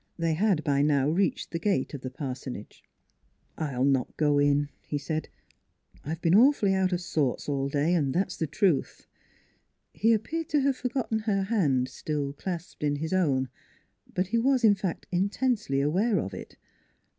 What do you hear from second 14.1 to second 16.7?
but he was in fact intensely aware of it.